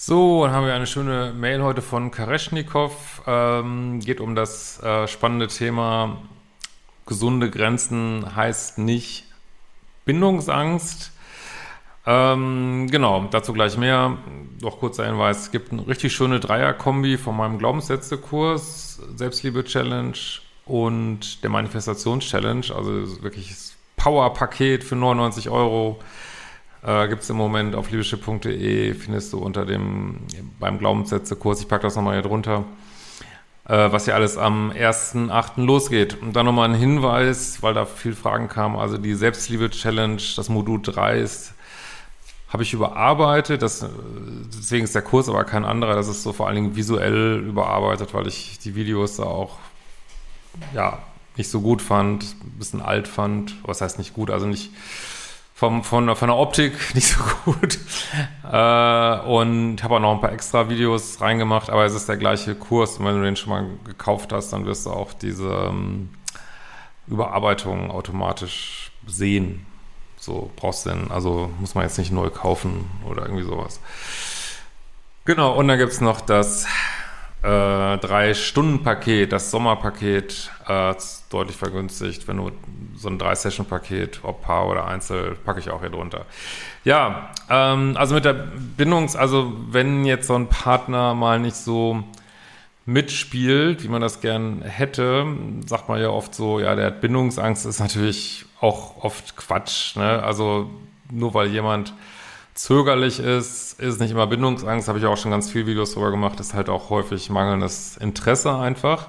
So, 0.00 0.44
dann 0.44 0.54
haben 0.54 0.64
wir 0.64 0.74
eine 0.74 0.86
schöne 0.86 1.32
Mail 1.32 1.60
heute 1.60 1.82
von 1.82 2.12
Kareschnikow. 2.12 3.22
Ähm, 3.26 3.98
geht 3.98 4.20
um 4.20 4.36
das 4.36 4.80
äh, 4.80 5.08
spannende 5.08 5.48
Thema 5.48 6.18
gesunde 7.04 7.50
Grenzen 7.50 8.36
heißt 8.36 8.78
nicht 8.78 9.24
Bindungsangst. 10.04 11.10
Ähm, 12.06 12.86
genau, 12.88 13.26
dazu 13.32 13.52
gleich 13.52 13.76
mehr. 13.76 14.18
Doch 14.60 14.78
kurzer 14.78 15.04
Hinweis, 15.04 15.38
es 15.38 15.50
gibt 15.50 15.72
eine 15.72 15.84
richtig 15.88 16.12
schöne 16.12 16.38
Dreier-Kombi 16.38 17.18
von 17.18 17.36
meinem 17.36 17.58
Glaubenssätze-Kurs, 17.58 19.00
Selbstliebe-Challenge 19.16 20.16
und 20.64 21.42
der 21.42 21.50
Manifestations-Challenge. 21.50 22.66
Also 22.72 23.20
wirklich 23.24 23.52
Power-Paket 23.96 24.84
für 24.84 24.94
99 24.94 25.50
Euro 25.50 25.98
äh, 26.86 27.08
Gibt 27.08 27.22
es 27.22 27.30
im 27.30 27.36
Moment 27.36 27.74
auf 27.74 27.90
liebeschiff.de, 27.90 28.94
findest 28.94 29.32
du 29.32 29.38
unter 29.38 29.66
dem, 29.66 30.18
beim 30.60 30.78
Glaubenssätze-Kurs, 30.78 31.60
ich 31.60 31.68
packe 31.68 31.82
das 31.82 31.96
nochmal 31.96 32.14
hier 32.14 32.22
drunter, 32.22 32.64
äh, 33.66 33.90
was 33.90 34.06
ja 34.06 34.14
alles 34.14 34.36
am 34.36 34.70
1.8. 34.70 35.64
losgeht. 35.64 36.20
Und 36.20 36.34
dann 36.36 36.46
nochmal 36.46 36.68
ein 36.68 36.74
Hinweis, 36.74 37.62
weil 37.62 37.74
da 37.74 37.84
viel 37.84 38.14
Fragen 38.14 38.48
kamen, 38.48 38.76
also 38.76 38.98
die 38.98 39.14
Selbstliebe-Challenge, 39.14 40.22
das 40.36 40.48
Modul 40.48 40.80
3 40.82 41.18
ist, 41.18 41.54
habe 42.48 42.62
ich 42.62 42.72
überarbeitet, 42.72 43.60
das, 43.60 43.84
deswegen 44.56 44.84
ist 44.84 44.94
der 44.94 45.02
Kurs 45.02 45.28
aber 45.28 45.44
kein 45.44 45.66
anderer, 45.66 45.94
das 45.94 46.08
ist 46.08 46.22
so 46.22 46.32
vor 46.32 46.46
allen 46.46 46.56
Dingen 46.56 46.76
visuell 46.76 47.44
überarbeitet, 47.46 48.14
weil 48.14 48.26
ich 48.26 48.58
die 48.58 48.74
Videos 48.74 49.16
da 49.16 49.24
auch, 49.24 49.58
ja, 50.74 50.98
nicht 51.36 51.50
so 51.50 51.60
gut 51.60 51.82
fand, 51.82 52.24
ein 52.24 52.54
bisschen 52.58 52.80
alt 52.80 53.06
fand, 53.06 53.54
was 53.64 53.82
heißt 53.82 53.98
nicht 53.98 54.14
gut, 54.14 54.30
also 54.30 54.46
nicht, 54.46 54.70
vom, 55.58 55.82
von, 55.82 56.14
von 56.14 56.28
der 56.28 56.36
Optik 56.36 56.72
nicht 56.94 57.08
so 57.08 57.20
gut. 57.44 57.80
Äh, 58.44 59.18
und 59.26 59.82
habe 59.82 59.96
auch 59.96 60.00
noch 60.00 60.14
ein 60.14 60.20
paar 60.20 60.32
extra 60.32 60.68
Videos 60.68 61.20
reingemacht, 61.20 61.68
aber 61.68 61.84
es 61.84 61.94
ist 61.94 62.08
der 62.08 62.16
gleiche 62.16 62.54
Kurs. 62.54 62.98
Und 62.98 63.06
wenn 63.06 63.16
du 63.16 63.24
den 63.24 63.34
schon 63.34 63.50
mal 63.50 63.66
gekauft 63.84 64.32
hast, 64.32 64.52
dann 64.52 64.66
wirst 64.66 64.86
du 64.86 64.90
auch 64.90 65.12
diese 65.12 65.48
ähm, 65.48 66.10
Überarbeitung 67.08 67.90
automatisch 67.90 68.92
sehen. 69.08 69.66
So 70.16 70.52
brauchst 70.54 70.86
du 70.86 70.90
denn, 70.90 71.10
also 71.10 71.50
muss 71.58 71.74
man 71.74 71.82
jetzt 71.82 71.98
nicht 71.98 72.12
neu 72.12 72.30
kaufen 72.30 72.88
oder 73.04 73.22
irgendwie 73.22 73.44
sowas. 73.44 73.80
Genau, 75.24 75.56
und 75.56 75.66
dann 75.66 75.78
gibt's 75.78 76.00
noch 76.00 76.20
das 76.20 76.66
äh, 77.42 77.98
Drei-Stunden-Paket, 77.98 79.32
das 79.32 79.50
Sommerpaket, 79.50 80.50
äh, 80.66 80.94
deutlich 81.30 81.56
vergünstigt. 81.56 82.26
Wenn 82.26 82.38
du 82.38 82.50
so 82.96 83.08
ein 83.08 83.18
Drei-Session-Paket, 83.18 84.20
ob 84.22 84.42
Paar 84.42 84.68
oder 84.68 84.86
Einzel, 84.86 85.36
packe 85.44 85.60
ich 85.60 85.70
auch 85.70 85.80
hier 85.80 85.90
drunter. 85.90 86.26
Ja, 86.84 87.30
ähm, 87.48 87.96
also 87.96 88.14
mit 88.14 88.24
der 88.24 88.34
Bindungs-, 88.76 89.16
also 89.16 89.52
wenn 89.70 90.04
jetzt 90.04 90.26
so 90.26 90.34
ein 90.34 90.48
Partner 90.48 91.14
mal 91.14 91.38
nicht 91.38 91.56
so 91.56 92.02
mitspielt, 92.86 93.84
wie 93.84 93.88
man 93.88 94.00
das 94.00 94.20
gern 94.20 94.62
hätte, 94.62 95.26
sagt 95.66 95.88
man 95.88 96.00
ja 96.00 96.08
oft 96.08 96.34
so, 96.34 96.58
ja, 96.58 96.74
der 96.74 96.86
hat 96.86 97.00
Bindungsangst, 97.02 97.66
ist 97.66 97.80
natürlich 97.80 98.46
auch 98.60 99.04
oft 99.04 99.36
Quatsch. 99.36 99.94
Ne? 99.94 100.22
Also 100.22 100.70
nur 101.10 101.34
weil 101.34 101.48
jemand 101.48 101.92
zögerlich 102.58 103.20
ist, 103.20 103.80
ist 103.80 104.00
nicht 104.00 104.10
immer 104.10 104.26
Bindungsangst, 104.26 104.88
habe 104.88 104.98
ich 104.98 105.06
auch 105.06 105.16
schon 105.16 105.30
ganz 105.30 105.48
viele 105.50 105.66
Videos 105.66 105.92
darüber 105.92 106.10
gemacht, 106.10 106.40
ist 106.40 106.54
halt 106.54 106.68
auch 106.68 106.90
häufig 106.90 107.30
mangelndes 107.30 107.96
Interesse 107.96 108.56
einfach. 108.56 109.06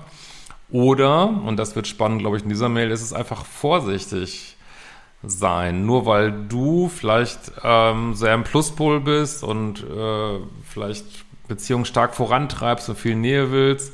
Oder, 0.69 1.29
und 1.29 1.57
das 1.57 1.75
wird 1.75 1.87
spannend, 1.87 2.19
glaube 2.19 2.37
ich, 2.37 2.43
in 2.43 2.49
dieser 2.49 2.69
Mail, 2.69 2.91
ist 2.91 3.01
es 3.01 3.11
einfach 3.11 3.45
vorsichtig 3.45 4.55
sein. 5.23 5.87
Nur 5.87 6.05
weil 6.05 6.31
du 6.31 6.89
vielleicht 6.89 7.39
ähm, 7.63 8.13
sehr 8.13 8.35
im 8.35 8.43
Pluspol 8.43 8.99
bist 8.99 9.43
und 9.43 9.83
äh, 9.83 10.39
vielleicht 10.63 11.05
Beziehungen 11.47 11.85
stark 11.85 12.15
vorantreibst 12.15 12.87
und 12.87 12.99
viel 12.99 13.15
Nähe 13.15 13.51
willst, 13.51 13.93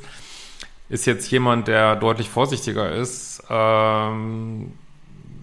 ist 0.90 1.06
jetzt 1.06 1.30
jemand, 1.30 1.66
der 1.66 1.96
deutlich 1.96 2.28
vorsichtiger 2.28 2.92
ist, 2.92 3.42
ähm, 3.48 4.72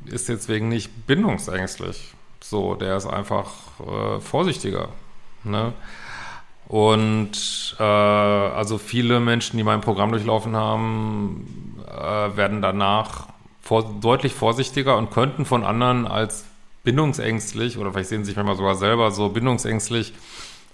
ist 0.05 0.29
jetzt 0.29 0.49
wegen 0.49 0.69
nicht 0.69 1.07
bindungsängstlich. 1.07 2.13
So, 2.43 2.75
der 2.75 2.97
ist 2.97 3.07
einfach 3.07 3.51
äh, 3.79 4.19
vorsichtiger. 4.19 4.89
Ne? 5.45 5.71
Und 6.67 7.75
äh, 7.79 7.83
also 7.83 8.77
viele 8.77 9.21
Menschen, 9.21 9.55
die 9.55 9.63
mein 9.63 9.79
Programm 9.79 10.11
durchlaufen 10.11 10.53
haben, 10.53 11.81
äh, 11.87 12.35
werden 12.35 12.61
danach 12.61 13.27
vor, 13.61 13.95
deutlich 14.01 14.33
vorsichtiger 14.33 14.97
und 14.97 15.09
könnten 15.09 15.45
von 15.45 15.63
anderen 15.63 16.05
als 16.05 16.43
bindungsängstlich 16.83 17.77
oder 17.77 17.93
vielleicht 17.93 18.09
sehen 18.09 18.25
sie 18.25 18.31
sich 18.31 18.35
manchmal 18.35 18.57
sogar 18.57 18.75
selber 18.75 19.11
so 19.11 19.29
bindungsängstlich 19.29 20.13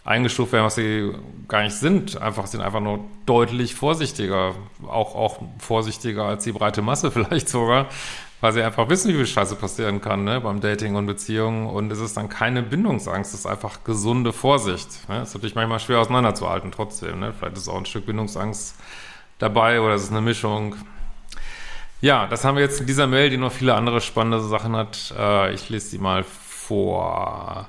eingestuft 0.03 0.53
werden, 0.53 0.65
was 0.65 0.75
sie 0.75 1.13
gar 1.47 1.63
nicht 1.63 1.75
sind. 1.75 2.21
Einfach 2.21 2.47
sind 2.47 2.61
einfach 2.61 2.79
nur 2.79 2.99
deutlich 3.25 3.75
vorsichtiger, 3.75 4.55
auch 4.87 5.15
auch 5.15 5.39
vorsichtiger 5.59 6.25
als 6.25 6.43
die 6.43 6.51
breite 6.51 6.81
Masse 6.81 7.11
vielleicht 7.11 7.49
sogar, 7.49 7.87
weil 8.41 8.53
sie 8.53 8.63
einfach 8.63 8.89
wissen, 8.89 9.09
wie 9.11 9.15
viel 9.15 9.27
Scheiße 9.27 9.55
passieren 9.55 10.01
kann 10.01 10.23
ne, 10.23 10.41
beim 10.41 10.61
Dating 10.61 10.95
und 10.95 11.05
Beziehungen. 11.05 11.67
Und 11.67 11.91
es 11.91 11.99
ist 11.99 12.17
dann 12.17 12.29
keine 12.29 12.63
Bindungsangst, 12.63 13.33
es 13.33 13.41
ist 13.41 13.45
einfach 13.45 13.83
gesunde 13.83 14.33
Vorsicht. 14.33 15.07
Ne? 15.09 15.21
ist 15.21 15.33
natürlich 15.33 15.55
manchmal 15.55 15.79
schwer 15.79 15.99
auseinanderzuhalten 15.99 16.71
trotzdem. 16.71 17.19
Ne? 17.19 17.33
Vielleicht 17.37 17.57
ist 17.57 17.67
auch 17.67 17.77
ein 17.77 17.85
Stück 17.85 18.05
Bindungsangst 18.05 18.75
dabei 19.37 19.81
oder 19.81 19.95
es 19.95 20.03
ist 20.03 20.11
eine 20.11 20.21
Mischung. 20.21 20.75
Ja, 22.01 22.27
das 22.27 22.45
haben 22.45 22.55
wir 22.55 22.63
jetzt 22.63 22.79
in 22.79 22.87
dieser 22.87 23.07
Mail, 23.07 23.29
die 23.29 23.37
noch 23.37 23.51
viele 23.51 23.75
andere 23.75 23.99
spannende 23.99 24.39
Sachen 24.39 24.73
hat. 24.75 25.13
Äh, 25.17 25.53
ich 25.53 25.69
lese 25.69 25.87
sie 25.87 25.97
mal 25.97 26.23
vor. 26.23 27.67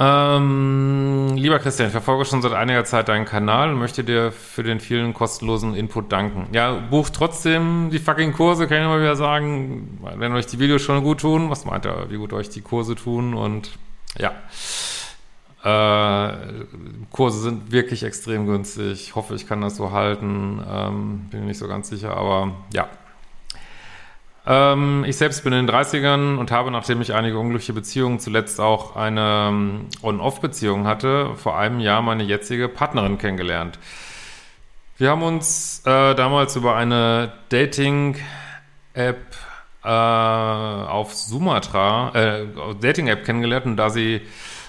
Ähm, 0.00 1.32
lieber 1.34 1.58
Christian, 1.58 1.88
ich 1.88 1.92
verfolge 1.92 2.24
schon 2.24 2.40
seit 2.40 2.52
einiger 2.52 2.84
Zeit 2.84 3.08
deinen 3.08 3.24
Kanal 3.24 3.70
und 3.70 3.78
möchte 3.78 4.04
dir 4.04 4.30
für 4.30 4.62
den 4.62 4.78
vielen 4.78 5.12
kostenlosen 5.12 5.74
Input 5.74 6.12
danken. 6.12 6.46
Ja, 6.52 6.72
bucht 6.72 7.14
trotzdem 7.14 7.90
die 7.90 7.98
fucking 7.98 8.32
Kurse, 8.32 8.68
kann 8.68 8.78
ich 8.78 8.84
immer 8.84 9.00
wieder 9.00 9.16
sagen. 9.16 9.98
Wenn 10.16 10.32
euch 10.34 10.46
die 10.46 10.60
Videos 10.60 10.82
schon 10.82 11.02
gut 11.02 11.20
tun, 11.20 11.50
was 11.50 11.64
meint 11.64 11.84
ihr, 11.84 12.06
wie 12.10 12.16
gut 12.16 12.32
euch 12.32 12.48
die 12.48 12.60
Kurse 12.60 12.94
tun 12.94 13.34
und 13.34 13.72
ja. 14.16 14.32
Äh, 15.64 16.36
Kurse 17.10 17.40
sind 17.40 17.72
wirklich 17.72 18.04
extrem 18.04 18.46
günstig. 18.46 18.92
Ich 18.92 19.16
hoffe, 19.16 19.34
ich 19.34 19.48
kann 19.48 19.60
das 19.60 19.76
so 19.76 19.90
halten. 19.90 20.64
Ähm, 20.70 21.26
bin 21.30 21.46
nicht 21.46 21.58
so 21.58 21.66
ganz 21.66 21.88
sicher, 21.88 22.16
aber 22.16 22.52
ja, 22.72 22.88
ähm, 24.48 25.04
ich 25.06 25.18
selbst 25.18 25.44
bin 25.44 25.52
in 25.52 25.66
den 25.66 25.74
30ern 25.74 26.38
und 26.38 26.50
habe, 26.50 26.70
nachdem 26.70 27.02
ich 27.02 27.12
einige 27.12 27.38
unglückliche 27.38 27.74
Beziehungen, 27.74 28.18
zuletzt 28.18 28.60
auch 28.60 28.96
eine 28.96 29.48
ähm, 29.50 29.86
On-Off-Beziehung 30.00 30.86
hatte, 30.86 31.34
vor 31.36 31.58
einem 31.58 31.80
Jahr 31.80 32.00
meine 32.00 32.22
jetzige 32.22 32.66
Partnerin 32.68 33.18
kennengelernt. 33.18 33.78
Wir 34.96 35.10
haben 35.10 35.22
uns 35.22 35.82
äh, 35.84 36.14
damals 36.14 36.56
über 36.56 36.76
eine 36.76 37.30
Dating-App 37.50 39.18
äh, 39.84 39.88
auf 39.88 41.14
Sumatra, 41.14 42.12
äh, 42.14 42.46
Dating-App 42.80 43.26
kennengelernt 43.26 43.66
und 43.66 43.76
da 43.76 43.90
sie 43.90 44.22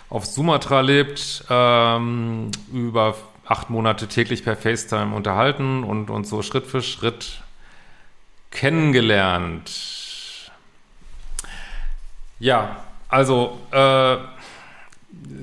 auf 0.10 0.26
Sumatra 0.26 0.82
lebt, 0.82 1.46
ähm, 1.50 2.52
über 2.74 3.16
acht 3.46 3.70
Monate 3.70 4.08
täglich 4.08 4.44
per 4.44 4.58
FaceTime 4.58 5.16
unterhalten 5.16 5.86
und 5.86 6.10
uns 6.10 6.30
so 6.30 6.42
Schritt 6.42 6.68
für 6.68 6.82
Schritt 6.82 7.44
kennengelernt. 8.52 9.72
Ja, 12.40 12.78
also 13.10 13.60
äh, 13.72 14.18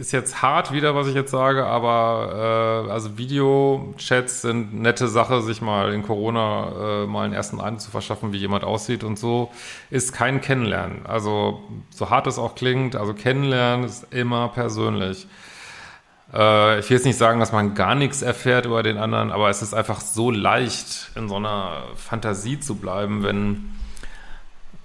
ist 0.01 0.13
jetzt 0.13 0.43
hart 0.43 0.73
wieder, 0.73 0.95
was 0.95 1.09
ich 1.09 1.15
jetzt 1.15 1.31
sage, 1.31 1.67
aber 1.67 2.87
äh, 2.87 2.91
also 2.91 3.19
Videochats 3.19 4.43
sind 4.43 4.75
nette 4.81 5.09
Sache, 5.09 5.43
sich 5.43 5.61
mal 5.61 5.93
in 5.93 6.03
Corona 6.03 7.03
äh, 7.03 7.07
mal 7.07 7.25
einen 7.25 7.35
ersten 7.35 7.61
Eindruck 7.61 7.81
zu 7.81 7.91
verschaffen, 7.91 8.33
wie 8.33 8.39
jemand 8.39 8.65
aussieht 8.65 9.05
und 9.05 9.19
so, 9.19 9.51
ist 9.91 10.13
kein 10.13 10.41
Kennenlernen. 10.41 11.05
Also 11.07 11.61
so 11.91 12.11
hart 12.11 12.27
es 12.27 12.39
auch 12.39 12.55
klingt, 12.55 12.97
also 12.97 13.15
Kennenlernen 13.15 13.85
ist 13.85 14.07
immer 14.13 14.49
persönlich. 14.49 15.27
Äh, 16.33 16.81
ich 16.81 16.91
will 16.91 16.97
jetzt 16.97 17.07
nicht 17.07 17.19
sagen, 17.19 17.41
dass 17.41 17.53
man 17.53 17.75
gar 17.75 17.95
nichts 17.95 18.23
erfährt 18.23 18.67
über 18.67 18.83
den 18.83 18.99
anderen, 18.99 19.31
aber 19.31 19.51
es 19.51 19.63
ist 19.63 19.75
einfach 19.75 20.01
so 20.01 20.31
leicht, 20.31 21.11
in 21.15 21.29
so 21.29 21.37
einer 21.37 21.85
Fantasie 21.97 22.59
zu 22.59 22.77
bleiben, 22.77 23.23
wenn, 23.23 23.75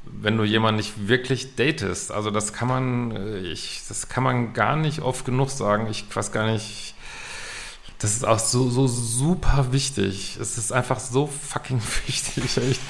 wenn 0.03 0.37
du 0.37 0.43
jemanden 0.43 0.77
nicht 0.77 1.07
wirklich 1.07 1.55
datest. 1.55 2.11
Also 2.11 2.31
das 2.31 2.53
kann 2.53 2.67
man, 2.67 3.11
äh, 3.11 3.39
ich, 3.39 3.81
das 3.87 4.09
kann 4.09 4.23
man 4.23 4.53
gar 4.53 4.75
nicht 4.75 5.01
oft 5.01 5.25
genug 5.25 5.49
sagen. 5.49 5.87
Ich 5.89 6.05
weiß 6.13 6.31
gar 6.31 6.51
nicht. 6.51 6.95
Das 7.99 8.13
ist 8.13 8.25
auch 8.25 8.39
so, 8.39 8.67
so 8.71 8.87
super 8.87 9.67
wichtig. 9.71 10.37
Es 10.41 10.57
ist 10.57 10.71
einfach 10.71 10.99
so 10.99 11.27
fucking 11.27 11.81
wichtig, 12.07 12.57
echt. 12.57 12.81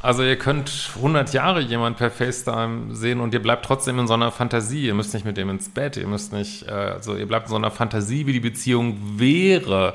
Also 0.00 0.22
ihr 0.22 0.38
könnt 0.38 0.90
100 0.96 1.32
Jahre 1.32 1.60
jemand 1.60 1.96
per 1.96 2.10
FaceTime 2.10 2.94
sehen 2.94 3.20
und 3.20 3.34
ihr 3.34 3.42
bleibt 3.42 3.64
trotzdem 3.64 3.98
in 3.98 4.06
so 4.06 4.14
einer 4.14 4.30
Fantasie. 4.30 4.86
Ihr 4.86 4.94
müsst 4.94 5.12
nicht 5.12 5.26
mit 5.26 5.36
dem 5.36 5.50
ins 5.50 5.68
Bett, 5.68 5.96
ihr 5.96 6.06
müsst 6.06 6.32
nicht, 6.32 6.68
äh, 6.68 6.70
also 6.70 7.16
ihr 7.16 7.26
bleibt 7.26 7.46
in 7.46 7.50
so 7.50 7.56
einer 7.56 7.72
Fantasie, 7.72 8.26
wie 8.26 8.32
die 8.32 8.40
Beziehung 8.40 8.96
wäre. 9.18 9.94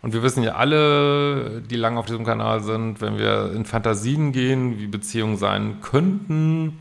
Und 0.00 0.14
wir 0.14 0.22
wissen 0.22 0.42
ja 0.42 0.54
alle, 0.54 1.62
die 1.62 1.76
lange 1.76 1.98
auf 1.98 2.06
diesem 2.06 2.24
Kanal 2.24 2.62
sind, 2.62 3.00
wenn 3.00 3.18
wir 3.18 3.52
in 3.54 3.64
Fantasien 3.64 4.32
gehen, 4.32 4.78
wie 4.78 4.86
Beziehungen 4.86 5.36
sein 5.36 5.80
könnten 5.82 6.78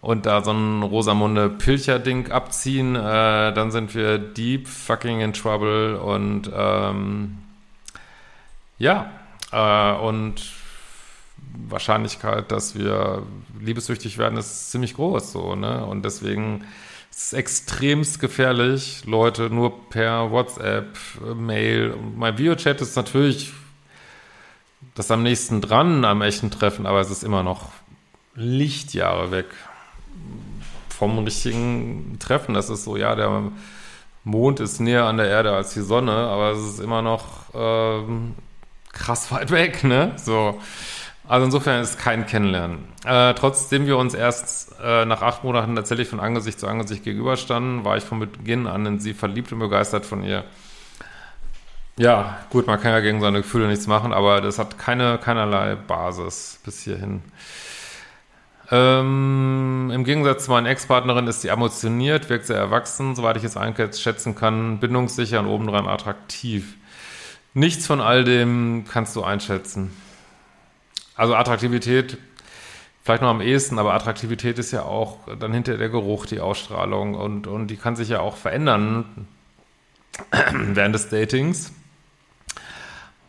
und 0.00 0.26
da 0.26 0.42
so 0.42 0.52
ein 0.52 0.82
Rosamunde 0.82 1.48
Pilcher-Ding 1.48 2.30
abziehen, 2.30 2.96
äh, 2.96 3.52
dann 3.52 3.70
sind 3.70 3.94
wir 3.94 4.18
deep 4.18 4.68
fucking 4.68 5.20
in 5.20 5.32
trouble 5.32 5.98
und 5.98 6.50
ähm, 6.54 7.38
ja, 8.78 9.10
äh, 9.52 9.92
und 9.98 10.42
Wahrscheinlichkeit, 11.68 12.52
dass 12.52 12.74
wir 12.74 13.22
liebessüchtig 13.60 14.18
werden, 14.18 14.38
ist 14.38 14.70
ziemlich 14.70 14.94
groß 14.94 15.32
so, 15.32 15.54
ne? 15.54 15.84
Und 15.84 16.04
deswegen 16.04 16.64
ist 17.10 17.28
es 17.28 17.32
extremst 17.32 18.20
gefährlich, 18.20 19.04
Leute 19.06 19.50
nur 19.50 19.88
per 19.88 20.30
WhatsApp, 20.30 20.96
Mail. 21.34 21.94
Mein 22.16 22.38
Videochat 22.38 22.80
ist 22.80 22.96
natürlich 22.96 23.52
das 24.94 25.10
am 25.10 25.22
nächsten 25.22 25.60
dran 25.60 26.04
am 26.04 26.22
echten 26.22 26.50
Treffen, 26.50 26.86
aber 26.86 27.00
es 27.00 27.10
ist 27.10 27.24
immer 27.24 27.42
noch 27.42 27.70
Lichtjahre 28.34 29.30
weg 29.30 29.46
vom 30.88 31.18
richtigen 31.18 32.18
Treffen. 32.18 32.54
Das 32.54 32.70
ist 32.70 32.84
so, 32.84 32.96
ja, 32.96 33.14
der 33.14 33.50
Mond 34.24 34.60
ist 34.60 34.80
näher 34.80 35.04
an 35.04 35.18
der 35.18 35.28
Erde 35.28 35.52
als 35.52 35.74
die 35.74 35.82
Sonne, 35.82 36.12
aber 36.12 36.50
es 36.52 36.60
ist 36.60 36.80
immer 36.80 37.02
noch 37.02 37.24
ähm, 37.54 38.34
krass 38.92 39.30
weit 39.30 39.50
weg, 39.50 39.84
ne? 39.84 40.12
So. 40.16 40.60
Also 41.28 41.44
insofern 41.44 41.82
ist 41.82 41.90
es 41.90 41.98
kein 41.98 42.26
Kennenlernen. 42.26 42.84
Äh, 43.04 43.34
trotzdem 43.34 43.86
wir 43.86 43.98
uns 43.98 44.14
erst 44.14 44.76
äh, 44.82 45.04
nach 45.04 45.22
acht 45.22 45.42
Monaten 45.42 45.74
tatsächlich 45.74 46.08
von 46.08 46.20
Angesicht 46.20 46.60
zu 46.60 46.68
Angesicht 46.68 47.02
gegenüberstanden, 47.02 47.84
war 47.84 47.96
ich 47.96 48.04
von 48.04 48.20
Beginn 48.20 48.66
an 48.66 48.86
in 48.86 48.98
sie 49.00 49.12
verliebt 49.12 49.52
und 49.52 49.58
begeistert 49.58 50.06
von 50.06 50.22
ihr. 50.22 50.44
Ja, 51.98 52.38
gut, 52.50 52.66
man 52.66 52.80
kann 52.80 52.92
ja 52.92 53.00
gegen 53.00 53.20
seine 53.20 53.38
Gefühle 53.38 53.68
nichts 53.68 53.86
machen, 53.86 54.12
aber 54.12 54.40
das 54.40 54.58
hat 54.58 54.78
keine, 54.78 55.18
keinerlei 55.18 55.74
Basis 55.74 56.60
bis 56.64 56.82
hierhin. 56.82 57.22
Ähm, 58.70 59.90
Im 59.92 60.04
Gegensatz 60.04 60.44
zu 60.44 60.50
meiner 60.50 60.68
Ex-Partnerin 60.68 61.26
ist 61.26 61.42
sie 61.42 61.48
emotioniert, 61.48 62.28
wirkt 62.28 62.46
sehr 62.46 62.58
erwachsen, 62.58 63.14
soweit 63.14 63.36
ich 63.36 63.44
es 63.44 63.56
einschätzen 63.56 64.34
kann, 64.34 64.78
bindungssicher 64.78 65.40
und 65.40 65.46
obendran 65.46 65.86
attraktiv. 65.86 66.74
Nichts 67.54 67.86
von 67.86 68.00
all 68.00 68.24
dem 68.24 68.84
kannst 68.88 69.16
du 69.16 69.22
einschätzen. 69.22 69.90
Also 71.16 71.34
Attraktivität, 71.34 72.18
vielleicht 73.02 73.22
noch 73.22 73.30
am 73.30 73.40
ehesten, 73.40 73.78
aber 73.78 73.94
Attraktivität 73.94 74.58
ist 74.58 74.70
ja 74.72 74.82
auch 74.82 75.20
dann 75.38 75.52
hinter 75.52 75.78
der 75.78 75.88
Geruch, 75.88 76.26
die 76.26 76.40
Ausstrahlung 76.40 77.14
und, 77.14 77.46
und 77.46 77.68
die 77.68 77.76
kann 77.76 77.96
sich 77.96 78.10
ja 78.10 78.20
auch 78.20 78.36
verändern 78.36 79.26
während 80.52 80.94
des 80.94 81.08
Datings. 81.08 81.72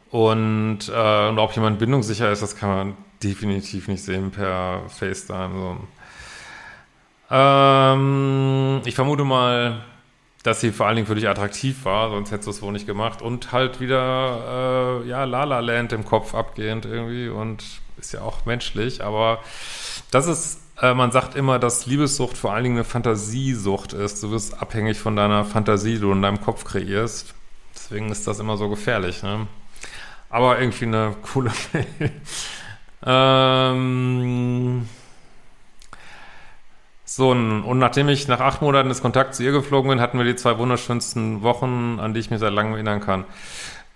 Und, 0.09 0.89
äh, 0.89 1.27
und 1.29 1.39
ob 1.39 1.53
jemand 1.53 1.79
bindungssicher 1.79 2.31
ist, 2.31 2.41
das 2.41 2.55
kann 2.55 2.69
man 2.69 2.97
definitiv 3.23 3.87
nicht 3.87 4.03
sehen 4.03 4.31
per 4.31 4.83
FaceTime. 4.89 5.53
So. 5.53 5.77
Ähm, 7.29 8.81
ich 8.85 8.95
vermute 8.95 9.23
mal, 9.23 9.83
dass 10.47 10.61
sie 10.61 10.71
vor 10.71 10.87
allen 10.87 10.95
Dingen 10.95 11.07
für 11.07 11.15
dich 11.15 11.27
attraktiv 11.27 11.83
war, 11.83 12.09
sonst 12.09 12.31
hättest 12.31 12.47
du 12.47 12.51
es 12.51 12.61
wohl 12.61 12.71
nicht 12.71 12.87
gemacht. 12.87 13.21
Und 13.21 13.51
halt 13.51 13.81
wieder, 13.81 15.01
äh, 15.03 15.07
ja, 15.09 15.25
La 15.25 15.43
La 15.43 15.59
Land 15.59 15.91
im 15.91 16.05
Kopf 16.05 16.33
abgehend 16.33 16.85
irgendwie 16.85 17.27
und 17.27 17.65
ist 17.97 18.13
ja 18.13 18.21
auch 18.21 18.45
menschlich, 18.45 19.03
aber 19.03 19.39
das 20.09 20.27
ist, 20.27 20.61
äh, 20.81 20.93
man 20.93 21.11
sagt 21.11 21.35
immer, 21.35 21.59
dass 21.59 21.85
Liebessucht 21.85 22.37
vor 22.37 22.53
allen 22.53 22.63
Dingen 22.63 22.77
eine 22.77 22.85
Fantasiesucht 22.85 23.91
ist. 23.91 24.23
Du 24.23 24.31
wirst 24.31 24.61
abhängig 24.61 24.99
von 24.99 25.17
deiner 25.17 25.43
Fantasie, 25.43 25.95
die 25.95 25.99
du 25.99 26.13
in 26.13 26.21
deinem 26.21 26.39
Kopf 26.39 26.63
kreierst. 26.63 27.33
Deswegen 27.75 28.09
ist 28.09 28.25
das 28.25 28.39
immer 28.39 28.55
so 28.55 28.69
gefährlich, 28.69 29.23
ne? 29.23 29.47
Aber 30.29 30.59
irgendwie 30.59 30.85
eine 30.85 31.13
coole 31.33 31.51
Mail. 31.73 32.11
Ähm, 33.05 34.87
so, 37.09 37.31
und 37.31 37.79
nachdem 37.79 38.09
ich 38.09 38.27
nach 38.27 38.41
acht 38.41 38.61
Monaten 38.61 38.89
des 38.89 39.01
Kontakts 39.01 39.37
zu 39.37 39.43
ihr 39.43 39.53
geflogen 39.53 39.89
bin, 39.89 40.01
hatten 40.01 40.17
wir 40.17 40.25
die 40.25 40.35
zwei 40.35 40.57
wunderschönsten 40.57 41.41
Wochen, 41.41 41.99
an 42.01 42.13
die 42.13 42.19
ich 42.19 42.29
mich 42.29 42.41
seit 42.41 42.51
langem 42.51 42.73
erinnern 42.73 42.99
kann. 42.99 43.23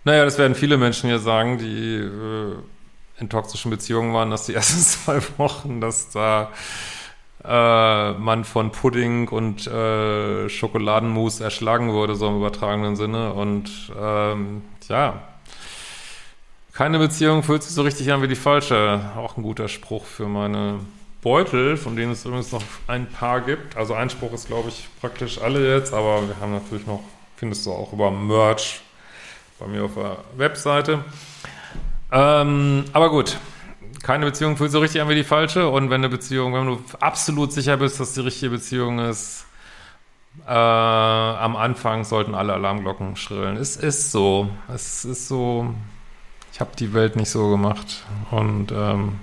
Naja, 0.06 0.24
das 0.24 0.38
werden 0.38 0.56
viele 0.56 0.78
Menschen 0.78 1.10
hier 1.10 1.19
sagen, 1.19 1.58
die 1.58 1.98
äh, 1.98 2.56
in 3.19 3.28
toxischen 3.28 3.69
Beziehungen 3.69 4.13
waren, 4.13 4.31
dass 4.31 4.46
die 4.46 4.54
ersten 4.56 4.80
zwei 4.80 5.19
Wochen, 5.38 5.81
dass 5.81 6.10
da 6.12 6.52
äh, 7.44 8.13
man 8.13 8.46
von 8.46 8.72
Pudding 8.72 9.28
und 9.28 9.68
äh, 9.68 10.48
Schokoladenmus 10.48 11.42
erschlagen 11.42 11.92
wurde, 11.92 12.16
so 12.16 12.30
im 12.30 12.38
übertragenen 12.38 12.96
Sinne. 12.96 13.34
Und 13.34 13.92
ähm, 14.02 14.62
ja, 14.88 15.22
keine 16.72 16.98
Beziehung 16.98 17.44
fühlt 17.44 17.63
sich 17.63 17.74
so 17.74 17.81
richtig 17.81 18.10
an 18.13 18.22
wie 18.22 18.30
die 18.30 18.36
falsche. 18.36 19.02
Auch 19.18 19.36
ein 19.36 19.44
guter 19.44 19.68
Spruch 19.68 20.06
für 20.06 20.30
meine 20.30 20.80
Beutel, 21.22 21.78
von 21.78 21.96
denen 21.96 22.14
es 22.14 22.26
übrigens 22.26 22.52
noch 22.52 22.64
ein 22.88 23.08
paar 23.08 23.42
gibt. 23.42 23.78
Also 23.78 23.94
ein 23.94 24.10
Spruch 24.10 24.34
ist, 24.34 24.48
glaube 24.48 24.70
ich, 24.70 24.88
praktisch 25.00 25.40
alle 25.40 25.76
jetzt, 25.76 25.94
aber 25.94 26.28
wir 26.28 26.36
haben 26.40 26.54
natürlich 26.54 26.88
noch, 26.88 27.02
findest 27.36 27.66
du 27.66 27.72
auch 27.72 27.94
über 27.94 28.10
Merch 28.10 28.82
bei 29.60 29.68
mir 29.68 29.86
auf 29.86 29.94
der 29.94 30.18
Webseite. 30.36 31.04
Ähm, 32.12 32.86
aber 32.92 33.10
gut, 33.10 33.38
keine 34.04 34.26
Beziehung 34.26 34.58
fühlt 34.58 34.72
so 34.72 34.80
richtig 34.80 35.02
an 35.02 35.10
wie 35.10 35.16
die 35.16 35.24
falsche. 35.24 35.70
Und 35.70 35.90
wenn 35.90 36.02
eine 36.02 36.10
Beziehung, 36.10 36.54
wenn 36.54 36.66
du 36.66 36.82
absolut 37.00 37.54
sicher 37.54 37.78
bist, 37.78 38.00
dass 38.00 38.14
die 38.14 38.22
richtige 38.22 38.52
Beziehung 38.52 39.00
ist, 39.00 39.46
äh, 40.48 40.52
am 40.52 41.56
Anfang 41.56 42.04
sollten 42.04 42.34
alle 42.34 42.54
Alarmglocken 42.54 43.16
schrillen. 43.16 43.58
Es 43.58 43.78
ist 43.78 44.12
so. 44.12 44.50
Es 44.74 45.06
ist 45.06 45.28
so, 45.28 45.74
ich 46.52 46.60
habe 46.60 46.72
die 46.78 46.94
Welt 46.94 47.16
nicht 47.16 47.30
so 47.30 47.50
gemacht. 47.50 48.04
Und 48.32 48.72
ähm, 48.72 49.20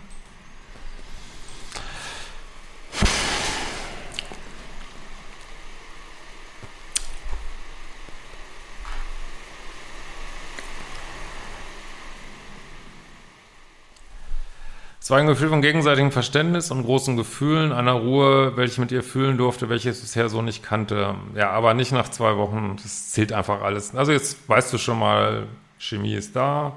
Es 15.08 15.10
war 15.10 15.16
ein 15.20 15.26
Gefühl 15.26 15.48
von 15.48 15.62
gegenseitigem 15.62 16.12
Verständnis 16.12 16.70
und 16.70 16.84
großen 16.84 17.16
Gefühlen, 17.16 17.72
einer 17.72 17.92
Ruhe, 17.92 18.58
welche 18.58 18.72
ich 18.72 18.78
mit 18.78 18.92
ihr 18.92 19.02
fühlen 19.02 19.38
durfte, 19.38 19.70
welche 19.70 19.88
ich 19.88 19.98
bisher 19.98 20.28
so 20.28 20.42
nicht 20.42 20.62
kannte. 20.62 21.14
Ja, 21.34 21.48
aber 21.48 21.72
nicht 21.72 21.92
nach 21.92 22.10
zwei 22.10 22.36
Wochen. 22.36 22.76
Das 22.82 23.10
zählt 23.12 23.32
einfach 23.32 23.62
alles. 23.62 23.94
Also 23.94 24.12
jetzt 24.12 24.46
weißt 24.50 24.70
du 24.70 24.76
schon 24.76 24.98
mal, 24.98 25.46
Chemie 25.78 26.12
ist 26.12 26.36
da. 26.36 26.76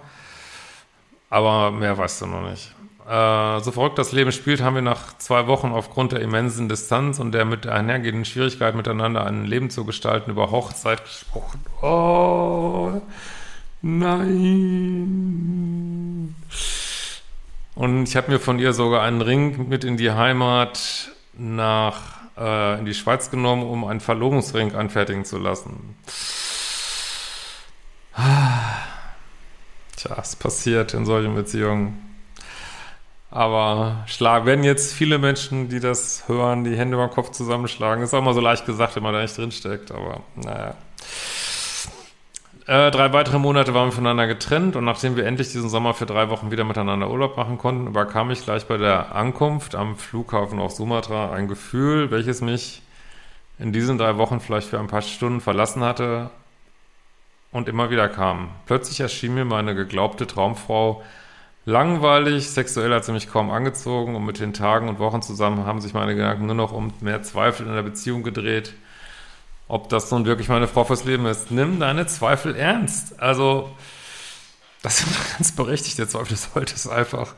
Aber 1.30 1.72
mehr 1.72 1.98
weißt 1.98 2.22
du 2.22 2.28
noch 2.28 2.50
nicht. 2.50 2.74
Äh, 3.06 3.60
so 3.60 3.74
verrückt 3.74 4.00
das 4.00 4.13
Leben 4.13 4.31
spielt, 4.31 4.62
haben 4.62 4.75
wir 4.75 4.81
nach 4.81 5.18
zwei 5.18 5.48
Wochen 5.48 5.74
aufgrund 5.74 6.13
der 6.13 6.22
immensen 6.22 6.69
Distanz 6.69 7.19
und 7.19 7.34
der 7.34 7.44
mit 7.44 7.68
einhergehenden 7.68 8.24
Schwierigkeit 8.24 8.75
miteinander 8.75 9.27
ein 9.27 9.44
Leben 9.44 9.69
zu 9.69 9.84
gestalten 9.84 10.31
über 10.31 10.51
Hochzeit 10.51 11.04
gesprochen. 11.04 11.60
Oh, 11.82 12.94
nein. 13.82 15.22
Und 17.75 18.04
ich 18.04 18.16
habe 18.16 18.32
mir 18.32 18.40
von 18.40 18.60
ihr 18.60 18.74
sogar 18.74 19.04
einen 19.04 19.22
Ring 19.22 19.70
mit 19.70 19.84
in 19.84 19.98
die 19.98 20.12
Heimat 20.12 21.12
nach 21.34 22.22
äh, 22.38 22.80
in 22.80 22.86
die 22.86 22.94
Schweiz 22.94 23.32
genommen, 23.32 23.63
um 23.63 23.86
einen 23.86 24.00
Verlobungsring 24.00 24.75
anfertigen 24.75 25.25
zu 25.25 25.38
lassen. 25.38 25.96
Tja, 29.96 30.18
es 30.20 30.36
passiert 30.36 30.94
in 30.94 31.06
solchen 31.06 31.36
Beziehungen. 31.36 32.08
Aber 33.30 34.04
schlag, 34.08 34.46
wenn 34.46 34.63
jetzt 34.66 34.94
viele 34.94 35.18
Menschen, 35.18 35.70
die 35.70 35.80
das 35.80 36.28
hören, 36.28 36.66
die 36.66 36.75
Hände 36.75 36.98
beim 36.98 37.10
Kopf 37.10 37.32
zusammenschlagen, 37.32 38.04
ist 38.04 38.13
auch 38.13 38.22
mal 38.22 38.34
so 38.34 38.42
leicht 38.42 38.66
gesagt, 38.66 38.98
wenn 38.98 39.04
man 39.04 39.13
da 39.13 39.22
nicht 39.22 39.38
drinsteckt, 39.38 39.92
aber 39.92 40.22
naja. 40.36 40.75
Äh, 42.68 42.91
drei 42.91 43.12
weitere 43.12 43.39
Monate 43.39 43.74
waren 43.74 43.88
wir 43.88 43.91
voneinander 43.91 44.27
getrennt 44.27 44.75
und 44.75 44.86
nachdem 44.86 45.15
wir 45.15 45.25
endlich 45.25 45.51
diesen 45.51 45.70
Sommer 45.70 45.96
für 45.96 46.06
drei 46.06 46.30
Wochen 46.30 46.51
wieder 46.51 46.63
miteinander 46.63 47.10
Urlaub 47.10 47.36
machen 47.36 47.58
konnten, 47.58 47.88
überkam 47.88 48.30
ich 48.30 48.44
gleich 48.44 48.68
bei 48.68 48.77
der 48.77 49.15
Ankunft 49.15 49.74
am 49.74 49.96
Flughafen 49.98 50.60
auf 50.60 50.72
Sumatra 50.72 51.32
ein 51.32 51.48
Gefühl, 51.48 52.12
welches 52.12 52.41
mich 52.41 52.84
in 53.58 53.74
diesen 53.74 53.98
drei 53.98 54.18
Wochen 54.18 54.39
vielleicht 54.39 54.68
für 54.68 54.80
ein 54.80 54.88
paar 54.88 55.01
Stunden 55.01 55.41
verlassen 55.41 55.84
hatte 55.84 56.30
und 57.51 57.68
immer 57.68 57.89
wieder 57.89 58.08
kam. 58.10 58.50
Plötzlich 58.68 59.00
erschien 59.00 59.34
mir 59.34 59.46
meine 59.46 59.74
geglaubte 59.74 60.27
Traumfrau 60.27 61.03
langweilig, 61.65 62.50
sexuell 62.50 62.94
hat 62.94 63.06
sie 63.06 63.12
mich 63.12 63.30
kaum 63.30 63.50
angezogen 63.50 64.15
und 64.15 64.25
mit 64.25 64.39
den 64.39 64.53
Tagen 64.53 64.88
und 64.88 65.00
Wochen 65.00 65.24
zusammen 65.24 65.65
haben 65.65 65.82
sich 65.82 65.94
meine 65.94 66.15
Gedanken 66.15 66.46
nur 66.46 66.56
noch 66.56 66.72
um 66.74 66.94
mehr 67.01 67.24
Zweifel 67.24 67.65
in 67.65 67.74
der 67.74 67.84
Beziehung 67.84 68.22
gedreht, 68.22 68.74
ob 69.72 69.88
das 69.88 70.12
nun 70.12 70.25
wirklich 70.25 70.50
meine 70.50 70.68
Frau 70.68 70.84
fürs 70.84 71.06
Leben 71.06 71.25
ist. 71.25 71.50
Nimm 71.50 71.80
deine 71.80 72.06
Zweifel 72.06 72.58
ernst. 72.58 73.22
Also, 73.22 73.70
das 74.82 74.98
sind 74.98 75.16
ganz 75.38 75.54
berechtigte 75.54 76.06
Zweifel. 76.10 76.36
Du 76.36 76.36
solltest 76.36 76.90
einfach 76.90 77.36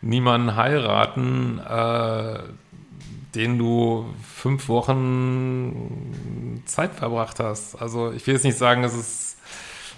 niemanden 0.00 0.56
heiraten, 0.56 1.58
äh, 1.58 2.38
den 3.34 3.58
du 3.58 4.06
fünf 4.34 4.68
Wochen 4.68 6.62
Zeit 6.64 6.94
verbracht 6.94 7.38
hast. 7.38 7.74
Also, 7.74 8.12
ich 8.12 8.26
will 8.26 8.32
jetzt 8.32 8.44
nicht 8.44 8.56
sagen, 8.56 8.82
es 8.82 8.94
ist 8.94 9.28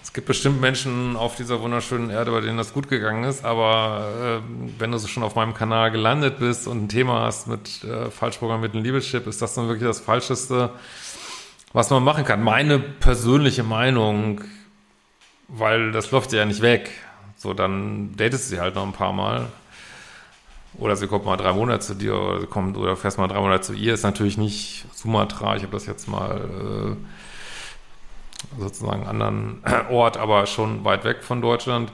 es 0.02 0.14
gibt 0.14 0.26
bestimmt 0.26 0.60
Menschen 0.60 1.14
auf 1.14 1.36
dieser 1.36 1.60
wunderschönen 1.60 2.10
Erde, 2.10 2.32
bei 2.32 2.40
denen 2.40 2.58
das 2.58 2.72
gut 2.72 2.88
gegangen 2.88 3.22
ist, 3.22 3.44
aber 3.44 4.40
äh, 4.42 4.80
wenn 4.80 4.90
du 4.90 4.98
so 4.98 5.06
schon 5.06 5.22
auf 5.22 5.36
meinem 5.36 5.54
Kanal 5.54 5.92
gelandet 5.92 6.40
bist 6.40 6.66
und 6.66 6.82
ein 6.82 6.88
Thema 6.88 7.26
hast 7.26 7.46
mit 7.46 7.84
äh, 7.84 8.10
falsch 8.10 8.38
programmierten 8.38 8.82
Liebeschip, 8.82 9.28
ist 9.28 9.40
das 9.40 9.54
dann 9.54 9.68
wirklich 9.68 9.86
das 9.86 10.00
Falscheste, 10.00 10.70
was 11.72 11.90
man 11.90 12.02
machen 12.02 12.24
kann. 12.24 12.42
Meine 12.42 12.78
persönliche 12.78 13.62
Meinung, 13.62 14.42
weil 15.48 15.92
das 15.92 16.10
läuft 16.10 16.32
ja 16.32 16.44
nicht 16.44 16.62
weg. 16.62 16.90
So, 17.36 17.54
dann 17.54 18.16
datest 18.16 18.50
du 18.50 18.56
sie 18.56 18.60
halt 18.60 18.74
noch 18.74 18.84
ein 18.84 18.92
paar 18.92 19.12
Mal. 19.12 19.46
Oder 20.74 20.94
sie 20.96 21.06
kommt 21.06 21.24
mal 21.24 21.36
drei 21.36 21.52
Monate 21.52 21.80
zu 21.80 21.94
dir 21.94 22.14
oder 22.14 22.46
kommt 22.46 22.76
oder 22.76 22.96
fährst 22.96 23.18
mal 23.18 23.28
drei 23.28 23.40
Monate 23.40 23.62
zu 23.62 23.72
ihr. 23.72 23.94
Ist 23.94 24.02
natürlich 24.02 24.38
nicht 24.38 24.86
Sumatra. 24.94 25.56
Ich 25.56 25.62
habe 25.62 25.72
das 25.72 25.86
jetzt 25.86 26.06
mal 26.06 26.96
äh, 28.56 28.60
sozusagen 28.60 29.06
anderen 29.06 29.62
Ort, 29.90 30.16
aber 30.16 30.46
schon 30.46 30.84
weit 30.84 31.04
weg 31.04 31.22
von 31.22 31.40
Deutschland. 31.40 31.92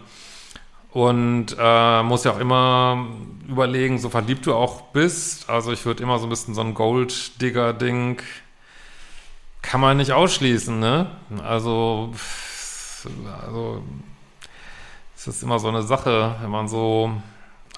Und 0.90 1.56
äh, 1.58 2.02
muss 2.02 2.24
ja 2.24 2.32
auch 2.32 2.38
immer 2.38 3.06
überlegen, 3.46 3.98
so 3.98 4.08
verliebt 4.08 4.46
du 4.46 4.54
auch 4.54 4.80
bist. 4.92 5.50
Also 5.50 5.72
ich 5.72 5.84
würde 5.84 6.02
immer 6.02 6.18
so 6.18 6.26
ein 6.26 6.30
bisschen 6.30 6.54
so 6.54 6.62
ein 6.62 6.74
Gold-Digger-Ding 6.74 8.22
kann 9.68 9.80
man 9.80 9.96
nicht 9.96 10.12
ausschließen, 10.12 10.78
ne? 10.78 11.10
Also, 11.42 12.12
also 13.40 13.82
es 15.16 15.26
ist 15.26 15.42
immer 15.42 15.58
so 15.58 15.68
eine 15.68 15.82
Sache, 15.82 16.36
wenn 16.40 16.50
man 16.50 16.68
so 16.68 17.12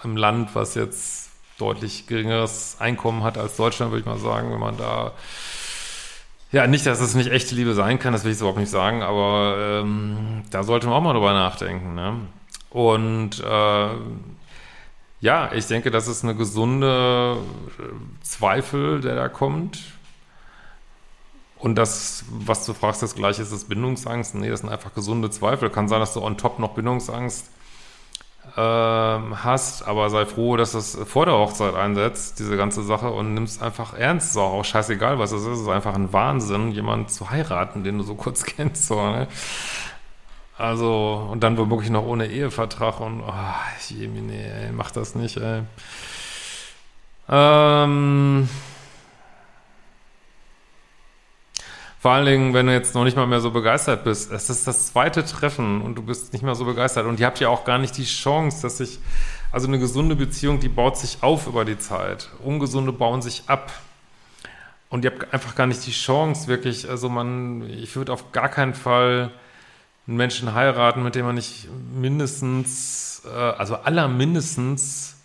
im 0.04 0.16
Land, 0.16 0.54
was 0.54 0.74
jetzt 0.74 1.30
deutlich 1.58 2.06
geringeres 2.06 2.76
Einkommen 2.78 3.24
hat 3.24 3.36
als 3.36 3.56
Deutschland, 3.56 3.90
würde 3.90 4.00
ich 4.00 4.06
mal 4.06 4.18
sagen, 4.18 4.52
wenn 4.52 4.60
man 4.60 4.76
da 4.76 5.12
ja, 6.50 6.66
nicht, 6.66 6.86
dass 6.86 7.00
es 7.00 7.14
nicht 7.14 7.30
echte 7.30 7.54
Liebe 7.54 7.74
sein 7.74 7.98
kann, 7.98 8.14
das 8.14 8.24
will 8.24 8.32
ich 8.32 8.38
überhaupt 8.38 8.58
nicht 8.58 8.70
sagen, 8.70 9.02
aber 9.02 9.82
ähm, 9.82 10.44
da 10.50 10.62
sollte 10.62 10.86
man 10.86 10.96
auch 10.96 11.02
mal 11.02 11.12
drüber 11.12 11.34
nachdenken. 11.34 11.94
Ne? 11.94 12.20
Und 12.70 13.40
äh, 13.40 13.88
ja, 15.20 15.52
ich 15.52 15.66
denke, 15.66 15.90
das 15.90 16.08
ist 16.08 16.24
eine 16.24 16.34
gesunde 16.34 17.36
Zweifel, 18.22 19.00
der 19.02 19.14
da 19.14 19.28
kommt. 19.28 19.78
Und 21.58 21.74
das, 21.74 22.24
was 22.30 22.64
du 22.66 22.72
fragst, 22.72 23.02
das 23.02 23.14
gleiche 23.14 23.42
ist 23.42 23.52
das 23.52 23.64
Bindungsangst. 23.64 24.34
Nee, 24.34 24.48
das 24.48 24.60
sind 24.60 24.68
einfach 24.68 24.94
gesunde 24.94 25.30
Zweifel. 25.30 25.70
Kann 25.70 25.88
sein, 25.88 26.00
dass 26.00 26.14
du 26.14 26.22
on 26.22 26.36
top 26.36 26.58
noch 26.58 26.74
Bindungsangst 26.74 27.50
ähm, 28.56 29.44
hast, 29.44 29.86
aber 29.86 30.08
sei 30.10 30.24
froh, 30.24 30.56
dass 30.56 30.72
das 30.72 30.96
vor 31.06 31.26
der 31.26 31.34
Hochzeit 31.34 31.74
einsetzt, 31.74 32.38
diese 32.38 32.56
ganze 32.56 32.82
Sache, 32.82 33.10
und 33.10 33.34
nimmst 33.34 33.62
einfach 33.62 33.94
ernst. 33.94 34.30
Ist 34.30 34.36
auch 34.36 34.64
scheißegal, 34.64 35.18
was 35.18 35.32
es 35.32 35.42
ist. 35.42 35.48
Es 35.48 35.60
ist 35.60 35.68
einfach 35.68 35.94
ein 35.94 36.12
Wahnsinn, 36.12 36.70
jemanden 36.72 37.08
zu 37.08 37.30
heiraten, 37.30 37.84
den 37.84 37.98
du 37.98 38.04
so 38.04 38.14
kurz 38.16 38.44
kennst. 38.44 38.86
So, 38.86 38.94
ne? 38.94 39.26
Also, 40.56 41.28
und 41.30 41.42
dann 41.44 41.56
womöglich 41.56 41.90
noch 41.90 42.04
ohne 42.04 42.26
Ehevertrag 42.26 43.00
und, 43.00 43.20
oh, 43.20 43.32
nee, 43.90 44.44
ey, 44.44 44.72
mach 44.72 44.90
das 44.90 45.14
nicht, 45.14 45.36
ey. 45.36 45.62
Ähm, 47.28 48.48
Vor 52.00 52.12
allen 52.12 52.26
Dingen, 52.26 52.54
wenn 52.54 52.66
du 52.66 52.72
jetzt 52.72 52.94
noch 52.94 53.02
nicht 53.02 53.16
mal 53.16 53.26
mehr 53.26 53.40
so 53.40 53.50
begeistert 53.50 54.04
bist. 54.04 54.30
Es 54.30 54.48
ist 54.48 54.68
das 54.68 54.86
zweite 54.86 55.24
Treffen 55.24 55.82
und 55.82 55.96
du 55.96 56.02
bist 56.02 56.32
nicht 56.32 56.42
mehr 56.42 56.54
so 56.54 56.64
begeistert. 56.64 57.06
Und 57.06 57.18
ihr 57.18 57.26
habt 57.26 57.40
ja 57.40 57.48
auch 57.48 57.64
gar 57.64 57.78
nicht 57.78 57.96
die 57.96 58.04
Chance, 58.04 58.62
dass 58.62 58.78
sich, 58.78 59.00
also 59.50 59.66
eine 59.66 59.80
gesunde 59.80 60.14
Beziehung, 60.14 60.60
die 60.60 60.68
baut 60.68 60.96
sich 60.96 61.18
auf 61.22 61.48
über 61.48 61.64
die 61.64 61.76
Zeit. 61.76 62.30
Ungesunde 62.44 62.92
bauen 62.92 63.20
sich 63.20 63.42
ab. 63.48 63.72
Und 64.90 65.04
ihr 65.04 65.10
habt 65.10 65.34
einfach 65.34 65.56
gar 65.56 65.66
nicht 65.66 65.84
die 65.86 65.90
Chance, 65.90 66.46
wirklich, 66.46 66.88
also 66.88 67.08
man, 67.08 67.68
ich 67.68 67.96
würde 67.96 68.12
auf 68.12 68.30
gar 68.30 68.48
keinen 68.48 68.74
Fall 68.74 69.32
einen 70.06 70.16
Menschen 70.16 70.54
heiraten, 70.54 71.02
mit 71.02 71.16
dem 71.16 71.26
man 71.26 71.34
nicht 71.34 71.68
mindestens, 71.92 73.22
äh, 73.26 73.36
also 73.36 73.74
allermindestens, 73.74 75.16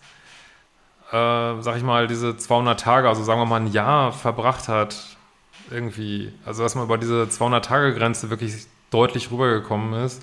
äh, 1.12 1.62
sag 1.62 1.77
ich 1.77 1.84
mal, 1.84 2.08
diese 2.08 2.36
200 2.36 2.80
Tage, 2.80 3.08
also 3.08 3.24
sagen 3.24 3.39
wir 3.39 3.46
mal 3.46 3.62
ein 3.62 3.72
Jahr 3.72 4.12
verbracht 4.12 4.68
hat 4.68 5.12
irgendwie, 5.72 6.32
also 6.46 6.63
dass 6.63 6.75
man 6.75 6.86
über 6.86 6.98
diese 6.98 7.24
200-Tage-Grenze 7.24 8.29
wirklich 8.29 8.65
deutlich 8.91 9.32
rübergekommen 9.32 9.93
ist, 10.05 10.22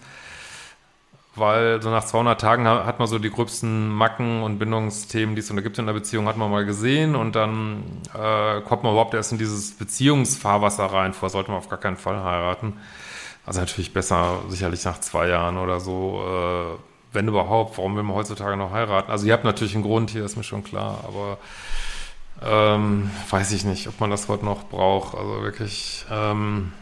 weil 1.37 1.81
so 1.81 1.91
nach 1.91 2.05
200 2.05 2.41
Tagen 2.41 2.67
hat 2.67 2.99
man 2.99 3.09
so 3.09 3.19
die 3.19 3.31
gröbsten 3.31 3.89
Macken 3.89 4.43
und 4.43 4.59
Bindungsthemen, 4.59 5.35
die 5.35 5.41
es 5.41 5.49
da 5.49 5.55
gibt 5.61 5.79
in 5.79 5.87
der 5.87 5.93
Beziehung, 5.93 6.27
hat 6.27 6.37
man 6.37 6.51
mal 6.51 6.65
gesehen 6.65 7.17
und 7.17 7.37
dann 7.37 7.83
äh, 8.15 8.61
kommt 8.63 8.83
man 8.83 8.93
überhaupt 8.93 9.15
erst 9.15 9.33
in 9.33 9.39
dieses 9.39 9.73
Beziehungsfahrwasser 9.73 10.87
rein, 10.87 11.13
vor 11.13 11.31
sollte 11.31 11.51
man 11.51 11.59
auf 11.59 11.69
gar 11.69 11.79
keinen 11.79 11.97
Fall 11.97 12.23
heiraten. 12.23 12.75
Also 13.47 13.61
natürlich 13.61 13.93
besser 13.93 14.41
sicherlich 14.49 14.85
nach 14.85 15.01
zwei 15.01 15.29
Jahren 15.29 15.57
oder 15.57 15.81
so, 15.81 16.23
äh, 16.25 16.79
wenn 17.13 17.29
überhaupt, 17.29 17.79
warum 17.79 17.97
will 17.97 18.03
man 18.03 18.17
heutzutage 18.17 18.57
noch 18.57 18.73
heiraten? 18.73 19.11
Also 19.11 19.27
ihr 19.27 19.33
habt 19.33 19.45
natürlich 19.45 19.75
einen 19.75 19.85
Grund 19.85 20.11
hier, 20.11 20.25
ist 20.25 20.37
mir 20.37 20.45
schon 20.45 20.63
klar, 20.63 21.05
aber 21.07 21.39
ähm, 22.43 23.11
weiß 23.29 23.53
ich 23.53 23.65
nicht, 23.65 23.87
ob 23.89 24.01
man 24.01 24.11
das 24.11 24.29
heute 24.29 24.45
noch 24.45 24.65
braucht. 24.65 25.15
Also 25.17 25.43
wirklich 25.43 26.05
ähm, 26.11 26.73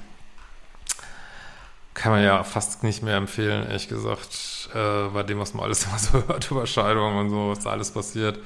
kann 1.94 2.12
man 2.12 2.22
ja 2.22 2.44
fast 2.44 2.84
nicht 2.84 3.02
mehr 3.02 3.16
empfehlen, 3.16 3.66
ehrlich 3.66 3.88
gesagt, 3.88 4.70
äh, 4.74 5.08
bei 5.08 5.22
dem, 5.24 5.40
was 5.40 5.54
man 5.54 5.64
alles 5.64 5.84
immer 5.86 5.98
so 5.98 6.24
hört, 6.26 6.50
Überscheidungen 6.50 7.18
und 7.18 7.30
so, 7.30 7.50
was 7.50 7.60
da 7.60 7.70
alles 7.70 7.90
passiert. 7.90 8.38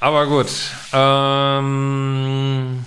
Aber 0.00 0.26
gut. 0.26 0.48
Ähm, 0.92 2.84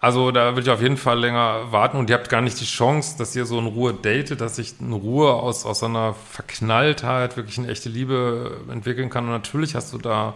Also 0.00 0.30
da 0.30 0.54
will 0.54 0.62
ich 0.62 0.70
auf 0.70 0.80
jeden 0.80 0.96
Fall 0.96 1.18
länger 1.18 1.72
warten 1.72 1.96
und 1.96 2.08
ihr 2.08 2.16
habt 2.16 2.28
gar 2.28 2.40
nicht 2.40 2.60
die 2.60 2.66
Chance, 2.66 3.18
dass 3.18 3.34
ihr 3.34 3.46
so 3.46 3.58
in 3.58 3.66
Ruhe 3.66 3.92
datet, 3.94 4.40
dass 4.40 4.56
sich 4.56 4.74
in 4.80 4.92
Ruhe 4.92 5.32
aus, 5.32 5.66
aus 5.66 5.82
einer 5.82 6.14
Verknalltheit 6.14 7.36
wirklich 7.36 7.58
eine 7.58 7.68
echte 7.68 7.88
Liebe 7.88 8.60
entwickeln 8.70 9.10
kann. 9.10 9.24
Und 9.24 9.32
natürlich 9.32 9.74
hast 9.74 9.92
du 9.92 9.98
da 9.98 10.34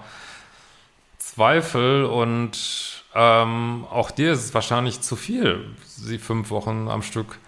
Zweifel 1.19 2.05
und 2.05 3.05
ähm, 3.15 3.87
auch 3.91 4.11
dir 4.11 4.33
ist 4.33 4.45
es 4.45 4.55
wahrscheinlich 4.55 5.01
zu 5.01 5.15
viel, 5.17 5.65
sie 5.87 6.19
fünf 6.19 6.51
Wochen 6.51 6.89
am 6.89 7.03
Stück 7.03 7.39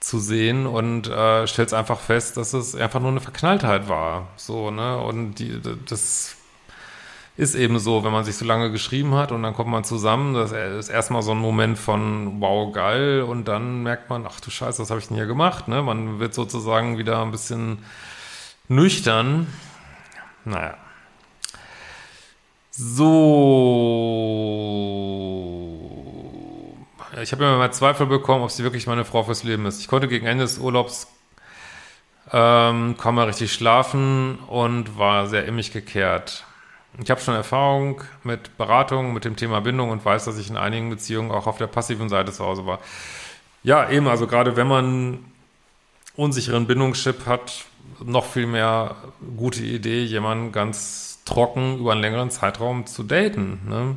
zu 0.00 0.18
sehen 0.18 0.66
und 0.66 1.08
äh, 1.08 1.46
stellst 1.46 1.72
einfach 1.72 2.00
fest, 2.00 2.36
dass 2.36 2.52
es 2.52 2.74
einfach 2.74 3.00
nur 3.00 3.10
eine 3.10 3.20
Verknalltheit 3.20 3.88
war. 3.88 4.28
So, 4.36 4.70
ne? 4.70 4.98
Und 4.98 5.36
die, 5.36 5.60
das 5.86 6.36
ist 7.36 7.54
eben 7.56 7.78
so, 7.80 8.04
wenn 8.04 8.12
man 8.12 8.24
sich 8.24 8.36
so 8.36 8.44
lange 8.44 8.70
geschrieben 8.70 9.14
hat 9.14 9.32
und 9.32 9.42
dann 9.42 9.54
kommt 9.54 9.70
man 9.70 9.82
zusammen, 9.82 10.34
das 10.34 10.52
ist 10.52 10.88
erstmal 10.88 11.22
so 11.22 11.32
ein 11.32 11.38
Moment 11.38 11.78
von 11.78 12.40
wow, 12.40 12.72
geil 12.72 13.22
und 13.22 13.48
dann 13.48 13.82
merkt 13.82 14.08
man, 14.08 14.24
ach 14.26 14.38
du 14.40 14.50
Scheiße, 14.50 14.80
was 14.80 14.90
habe 14.90 15.00
ich 15.00 15.08
denn 15.08 15.16
hier 15.16 15.26
gemacht? 15.26 15.66
Ne? 15.66 15.82
Man 15.82 16.20
wird 16.20 16.32
sozusagen 16.34 16.96
wieder 16.96 17.20
ein 17.22 17.32
bisschen 17.32 17.78
nüchtern. 18.68 19.48
Naja. 20.44 20.76
So. 22.70 23.24
Ich 27.22 27.32
habe 27.32 27.44
immer 27.44 27.58
mal 27.58 27.72
Zweifel 27.72 28.06
bekommen, 28.06 28.44
ob 28.44 28.50
sie 28.50 28.62
wirklich 28.62 28.86
meine 28.86 29.04
Frau 29.04 29.24
fürs 29.24 29.42
Leben 29.44 29.66
ist. 29.66 29.80
Ich 29.80 29.88
konnte 29.88 30.06
gegen 30.08 30.26
Ende 30.26 30.44
des 30.44 30.58
Urlaubs 30.58 31.08
ähm, 32.32 32.96
kaum 32.96 33.16
mal 33.16 33.26
richtig 33.26 33.52
schlafen 33.52 34.38
und 34.46 34.98
war 34.98 35.26
sehr 35.26 35.46
immig 35.46 35.72
gekehrt. 35.72 36.44
Ich 37.02 37.10
habe 37.10 37.20
schon 37.20 37.34
Erfahrung 37.34 38.02
mit 38.22 38.56
Beratung, 38.56 39.12
mit 39.12 39.24
dem 39.24 39.34
Thema 39.36 39.60
Bindung 39.60 39.90
und 39.90 40.04
weiß, 40.04 40.26
dass 40.26 40.38
ich 40.38 40.48
in 40.48 40.56
einigen 40.56 40.90
Beziehungen 40.90 41.32
auch 41.32 41.46
auf 41.46 41.58
der 41.58 41.66
passiven 41.66 42.08
Seite 42.08 42.32
zu 42.32 42.44
Hause 42.44 42.66
war. 42.66 42.78
Ja, 43.64 43.90
eben, 43.90 44.06
also 44.06 44.26
gerade 44.26 44.56
wenn 44.56 44.68
man 44.68 45.24
unsicheren 46.16 46.66
Bindungschip 46.66 47.26
hat, 47.26 47.64
noch 48.04 48.26
viel 48.26 48.46
mehr 48.46 48.94
gute 49.36 49.62
Idee, 49.62 50.04
jemanden 50.04 50.52
ganz 50.52 51.20
trocken 51.24 51.78
über 51.78 51.92
einen 51.92 52.00
längeren 52.00 52.30
Zeitraum 52.30 52.86
zu 52.86 53.02
daten. 53.02 53.60
Ne? 53.68 53.96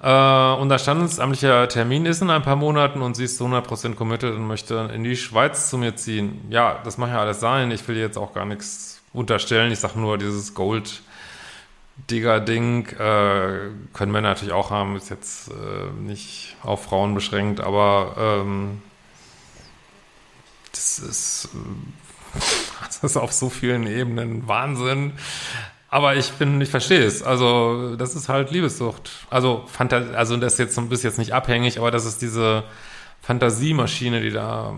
Äh, 0.00 0.60
unser 0.60 0.78
standesamtlicher 0.78 1.68
Termin 1.68 2.06
ist 2.06 2.22
in 2.22 2.30
ein 2.30 2.42
paar 2.42 2.56
Monaten 2.56 3.02
und 3.02 3.16
sie 3.16 3.24
ist 3.24 3.38
zu 3.38 3.46
100% 3.46 3.94
committed 3.94 4.34
und 4.34 4.46
möchte 4.46 4.90
in 4.94 5.02
die 5.02 5.16
Schweiz 5.16 5.70
zu 5.70 5.78
mir 5.78 5.96
ziehen. 5.96 6.42
Ja, 6.50 6.80
das 6.84 6.98
mag 6.98 7.10
ja 7.10 7.20
alles 7.20 7.40
sein. 7.40 7.70
Ich 7.70 7.86
will 7.88 7.96
jetzt 7.96 8.18
auch 8.18 8.34
gar 8.34 8.44
nichts 8.44 9.02
unterstellen. 9.12 9.72
Ich 9.72 9.80
sage 9.80 9.98
nur, 9.98 10.18
dieses 10.18 10.54
Gold 10.54 11.02
Digger-Ding 12.10 12.88
äh, 12.88 13.70
können 13.92 14.12
Männer 14.12 14.28
natürlich 14.28 14.54
auch 14.54 14.70
haben, 14.70 14.96
ist 14.96 15.10
jetzt 15.10 15.50
äh, 15.50 15.90
nicht 16.00 16.56
auf 16.62 16.84
Frauen 16.84 17.14
beschränkt, 17.14 17.60
aber 17.60 18.42
ähm, 18.44 18.82
das 20.72 20.98
ist, 20.98 21.48
äh, 21.54 22.38
das 22.84 22.98
ist 23.02 23.16
auf 23.16 23.32
so 23.32 23.48
vielen 23.48 23.86
Ebenen 23.86 24.46
Wahnsinn. 24.46 25.12
Aber 25.88 26.16
ich 26.16 26.32
bin, 26.32 26.60
ich 26.60 26.68
verstehe 26.68 27.04
es. 27.04 27.22
Also, 27.22 27.96
das 27.96 28.14
ist 28.14 28.28
halt 28.28 28.50
Liebessucht. 28.50 29.10
Also, 29.30 29.64
Phanta 29.66 29.98
also 30.14 30.36
das 30.36 30.54
ist 30.54 30.58
jetzt, 30.58 30.88
bist 30.88 31.04
jetzt 31.04 31.18
nicht 31.18 31.32
abhängig, 31.32 31.78
aber 31.78 31.90
das 31.90 32.04
ist 32.04 32.20
diese 32.20 32.64
Fantasiemaschine, 33.22 34.20
die 34.20 34.30
da 34.30 34.74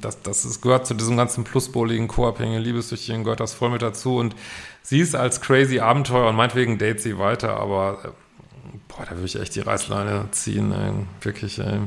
das, 0.00 0.22
das 0.22 0.44
ist, 0.44 0.60
gehört 0.62 0.86
zu 0.86 0.94
diesem 0.94 1.16
ganzen 1.16 1.44
pluspoligen, 1.44 2.08
co-abhängigen 2.08 2.62
Liebessüchtigen, 2.62 3.24
gehört 3.24 3.40
das 3.40 3.54
voll 3.54 3.70
mit 3.70 3.82
dazu. 3.82 4.16
Und 4.16 4.34
sie 4.82 5.00
ist 5.00 5.14
als 5.14 5.40
crazy 5.40 5.80
Abenteuer 5.80 6.28
und 6.28 6.36
meinetwegen 6.36 6.78
date 6.78 7.00
sie 7.00 7.18
weiter, 7.18 7.56
aber 7.56 7.98
äh, 8.04 8.08
boah, 8.88 9.04
da 9.04 9.12
würde 9.12 9.26
ich 9.26 9.40
echt 9.40 9.54
die 9.54 9.60
Reißleine 9.60 10.28
ziehen, 10.30 10.72
ey. 10.72 10.92
wirklich, 11.20 11.58
ey. 11.58 11.80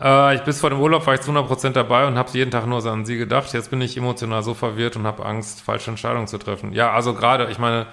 Äh, 0.00 0.36
ich 0.36 0.42
bis 0.42 0.60
vor 0.60 0.70
dem 0.70 0.80
Urlaub 0.80 1.06
war 1.06 1.14
ich 1.14 1.20
zu 1.20 1.30
100% 1.30 1.70
dabei 1.70 2.06
und 2.06 2.16
habe 2.18 2.30
jeden 2.32 2.50
Tag 2.50 2.66
nur 2.66 2.84
an 2.84 3.06
sie 3.06 3.16
gedacht. 3.16 3.52
Jetzt 3.52 3.70
bin 3.70 3.80
ich 3.80 3.96
emotional 3.96 4.42
so 4.42 4.54
verwirrt 4.54 4.96
und 4.96 5.06
habe 5.06 5.24
Angst, 5.24 5.60
falsche 5.60 5.90
Entscheidungen 5.90 6.26
zu 6.26 6.38
treffen. 6.38 6.72
Ja, 6.72 6.92
also 6.92 7.14
gerade, 7.14 7.50
ich 7.50 7.58
meine, 7.58 7.86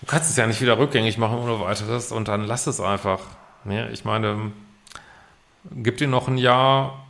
du 0.00 0.06
kannst 0.06 0.30
es 0.30 0.36
ja 0.36 0.46
nicht 0.46 0.60
wieder 0.60 0.78
rückgängig 0.78 1.18
machen 1.18 1.38
ohne 1.38 1.60
weiteres 1.60 2.12
und 2.12 2.28
dann 2.28 2.44
lass 2.44 2.66
es 2.66 2.80
einfach. 2.80 3.20
Ja, 3.64 3.88
ich 3.88 4.04
meine, 4.04 4.52
gib 5.70 5.98
dir 5.98 6.08
noch 6.08 6.28
ein 6.28 6.38
Jahr 6.38 7.07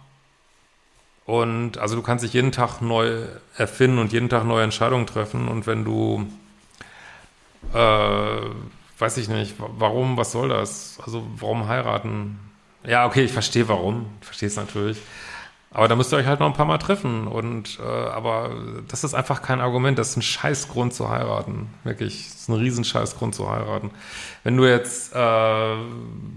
und 1.29 1.77
also 1.77 1.95
du 1.95 2.01
kannst 2.01 2.25
dich 2.25 2.33
jeden 2.33 2.53
Tag 2.53 2.81
neu 2.81 3.27
erfinden 3.55 3.99
und 3.99 4.15
jeden 4.15 4.31
Tag 4.31 4.45
neue 4.45 4.65
Entscheidungen 4.65 5.07
treffen 5.07 5.47
und 5.47 5.67
wenn 5.67 5.85
du 5.85 6.27
äh, 7.75 8.41
weiß 8.99 9.19
ich 9.19 9.29
nicht, 9.29 9.57
warum, 9.59 10.17
was 10.17 10.33
soll 10.33 10.49
das? 10.49 10.99
Also 11.05 11.27
warum 11.37 11.69
heiraten? 11.69 12.39
Ja, 12.83 13.07
okay, 13.07 13.25
ich 13.25 13.33
verstehe 13.33 13.69
warum, 13.69 14.07
ich 14.21 14.27
verstehe 14.27 14.49
es 14.49 14.57
natürlich. 14.57 14.97
Aber 15.71 15.87
da 15.87 15.97
müsst 15.97 16.15
ihr 16.15 16.17
euch 16.17 16.27
halt 16.27 16.41
noch 16.41 16.47
ein 16.47 16.55
paar 16.55 16.65
Mal 16.65 16.79
treffen. 16.79 17.27
Und 17.27 17.79
äh, 17.79 17.83
aber 17.83 18.57
das 18.89 19.05
ist 19.05 19.13
einfach 19.13 19.43
kein 19.43 19.61
Argument. 19.61 19.99
Das 19.99 20.11
ist 20.11 20.17
ein 20.17 20.23
Scheißgrund 20.23 20.95
zu 20.95 21.11
heiraten. 21.11 21.69
Wirklich. 21.85 22.25
Das 22.31 22.41
ist 22.41 22.49
ein 22.49 22.55
Riesenscheißgrund 22.55 23.35
zu 23.35 23.51
heiraten. 23.51 23.91
Wenn 24.45 24.57
du 24.57 24.65
jetzt 24.65 25.13
äh, 25.13 25.77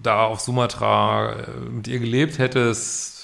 da 0.04 0.26
auf 0.26 0.42
Sumatra 0.42 1.32
äh, 1.32 1.60
mit 1.70 1.88
ihr 1.88 2.00
gelebt 2.00 2.40
hättest, 2.40 3.21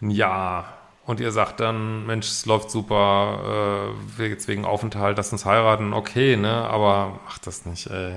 ein 0.00 0.10
Jahr, 0.10 0.78
und 1.08 1.20
ihr 1.20 1.32
sagt 1.32 1.60
dann, 1.60 2.04
Mensch, 2.04 2.26
es 2.26 2.44
läuft 2.44 2.70
super, 2.70 3.94
äh, 4.18 4.28
jetzt 4.28 4.46
wegen 4.46 4.66
Aufenthalt, 4.66 5.16
lass 5.16 5.32
uns 5.32 5.46
heiraten, 5.46 5.94
okay, 5.94 6.36
ne? 6.36 6.68
Aber 6.68 7.18
macht 7.24 7.46
das 7.46 7.64
nicht, 7.64 7.86
ey. 7.86 8.16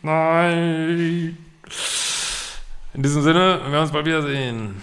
Nein. 0.00 1.36
In 2.94 3.02
diesem 3.02 3.22
Sinne, 3.22 3.60
wir 3.62 3.72
werden 3.72 3.82
uns 3.82 3.92
bald 3.92 4.06
wiedersehen. 4.06 4.80